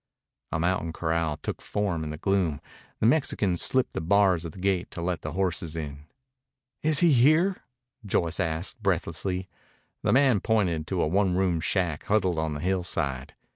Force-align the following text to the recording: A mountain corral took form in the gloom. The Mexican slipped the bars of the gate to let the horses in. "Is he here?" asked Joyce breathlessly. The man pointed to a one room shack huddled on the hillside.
A 0.51 0.59
mountain 0.59 0.93
corral 0.93 1.37
took 1.37 1.61
form 1.61 2.03
in 2.03 2.09
the 2.09 2.17
gloom. 2.17 2.59
The 3.01 3.05
Mexican 3.05 3.55
slipped 3.55 3.93
the 3.93 4.01
bars 4.01 4.45
of 4.45 4.53
the 4.53 4.57
gate 4.57 4.89
to 4.89 4.99
let 4.99 5.21
the 5.21 5.33
horses 5.33 5.75
in. 5.75 6.07
"Is 6.81 7.01
he 7.01 7.13
here?" 7.13 7.57
asked 8.03 8.07
Joyce 8.39 8.73
breathlessly. 8.81 9.47
The 10.01 10.11
man 10.11 10.39
pointed 10.39 10.87
to 10.87 11.03
a 11.03 11.07
one 11.07 11.35
room 11.35 11.59
shack 11.59 12.05
huddled 12.05 12.39
on 12.39 12.55
the 12.55 12.61
hillside. 12.61 13.35